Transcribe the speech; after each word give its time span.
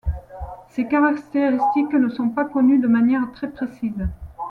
Ses 0.69 0.87
caractéristiques 0.87 1.93
ne 1.93 2.09
sont 2.09 2.29
pas 2.29 2.45
connues 2.45 2.79
de 2.79 2.87
manière 2.87 3.31
très 3.33 3.51
précises. 3.51 4.07